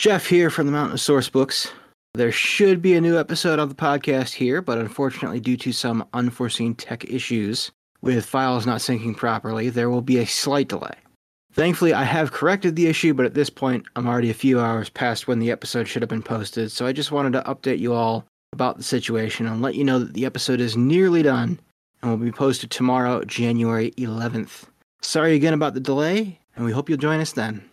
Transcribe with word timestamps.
Jeff 0.00 0.28
here 0.28 0.48
from 0.48 0.64
the 0.64 0.72
Mountain 0.72 0.94
of 0.94 1.00
Source 1.02 1.28
Books. 1.28 1.70
There 2.14 2.32
should 2.32 2.80
be 2.80 2.94
a 2.94 3.02
new 3.02 3.18
episode 3.18 3.58
of 3.58 3.68
the 3.68 3.74
podcast 3.74 4.32
here, 4.32 4.62
but 4.62 4.78
unfortunately, 4.78 5.40
due 5.40 5.58
to 5.58 5.72
some 5.72 6.08
unforeseen 6.14 6.74
tech 6.74 7.04
issues 7.04 7.70
with 8.00 8.24
files 8.24 8.64
not 8.64 8.80
syncing 8.80 9.14
properly, 9.14 9.68
there 9.68 9.90
will 9.90 10.00
be 10.00 10.16
a 10.16 10.24
slight 10.24 10.68
delay. 10.68 10.94
Thankfully, 11.52 11.92
I 11.92 12.04
have 12.04 12.32
corrected 12.32 12.76
the 12.76 12.86
issue, 12.86 13.12
but 13.12 13.26
at 13.26 13.34
this 13.34 13.50
point, 13.50 13.84
I'm 13.94 14.06
already 14.06 14.30
a 14.30 14.32
few 14.32 14.58
hours 14.58 14.88
past 14.88 15.28
when 15.28 15.38
the 15.38 15.50
episode 15.50 15.86
should 15.86 16.00
have 16.00 16.08
been 16.08 16.22
posted, 16.22 16.72
so 16.72 16.86
I 16.86 16.92
just 16.92 17.12
wanted 17.12 17.34
to 17.34 17.42
update 17.42 17.78
you 17.78 17.92
all 17.92 18.24
about 18.54 18.78
the 18.78 18.82
situation 18.82 19.46
and 19.46 19.60
let 19.60 19.74
you 19.74 19.84
know 19.84 19.98
that 19.98 20.14
the 20.14 20.24
episode 20.24 20.60
is 20.60 20.78
nearly 20.78 21.22
done 21.22 21.60
and 22.00 22.10
will 22.10 22.16
be 22.16 22.32
posted 22.32 22.70
tomorrow, 22.70 23.22
January 23.24 23.90
11th. 23.98 24.64
Sorry 25.02 25.34
again 25.34 25.52
about 25.52 25.74
the 25.74 25.78
delay, 25.78 26.40
and 26.56 26.64
we 26.64 26.72
hope 26.72 26.88
you'll 26.88 26.96
join 26.96 27.20
us 27.20 27.32
then. 27.32 27.70